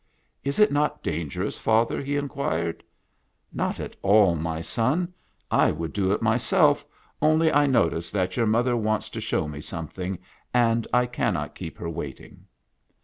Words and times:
"Is 0.43 0.57
it 0.57 0.71
not 0.71 1.03
dangerous, 1.03 1.59
father?" 1.59 2.01
he 2.01 2.15
inquired." 2.17 2.83
Not 3.61 3.79
at 3.79 3.95
all, 4.01 4.33
my 4.35 4.59
son. 4.59 5.13
I 5.51 5.69
would 5.69 5.93
do 5.93 6.11
it 6.11 6.23
myself, 6.23 6.83
only 7.21 7.53
I 7.53 7.67
notice 7.67 8.09
that 8.09 8.35
your 8.35 8.47
mother 8.47 8.75
wants 8.75 9.11
to 9.11 9.21
show 9.21 9.47
me 9.47 9.61
something, 9.61 10.17
and 10.55 10.87
I 10.91 11.05
cannot 11.05 11.53
keep 11.53 11.77
her 11.77 11.87
waiting." 11.87 12.47